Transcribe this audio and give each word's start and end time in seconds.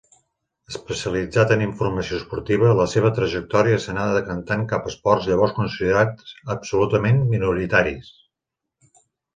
Especialitzat 0.71 1.53
en 1.55 1.61
informació 1.65 2.17
esportiva, 2.21 2.71
la 2.81 2.87
seva 2.95 3.13
trajectòria 3.19 3.83
s'anà 3.85 4.09
decantant 4.17 4.67
cap 4.73 4.91
esports 4.93 5.31
llavors 5.33 5.57
considerats 5.63 6.37
absolutament 6.59 7.25
minoritaris. 7.37 8.15